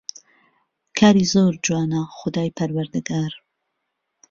کاری 0.97 1.25
زۆر 1.33 1.53
جوانە 1.65 2.01
خودای 2.17 2.53
پەروەردگار 2.57 3.31